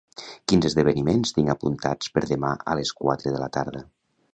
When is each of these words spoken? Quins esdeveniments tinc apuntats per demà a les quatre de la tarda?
Quins 0.53 0.67
esdeveniments 0.69 1.35
tinc 1.37 1.53
apuntats 1.57 2.11
per 2.17 2.27
demà 2.33 2.55
a 2.75 2.79
les 2.83 2.99
quatre 3.05 3.37
de 3.39 3.45
la 3.49 3.55
tarda? 3.61 3.89